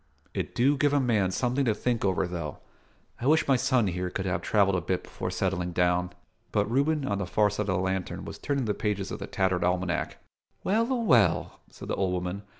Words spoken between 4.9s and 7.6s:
before settlin' down." But Reuben, on the far